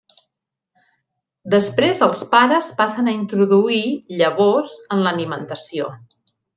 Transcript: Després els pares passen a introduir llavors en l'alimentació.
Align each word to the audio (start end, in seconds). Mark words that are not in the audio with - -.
Després 1.55 2.01
els 2.07 2.25
pares 2.33 2.71
passen 2.81 3.13
a 3.13 3.15
introduir 3.19 3.85
llavors 4.19 4.77
en 4.99 5.07
l'alimentació. 5.09 5.97